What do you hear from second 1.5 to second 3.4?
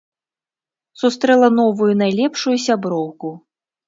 новую найлепшую сяброўку.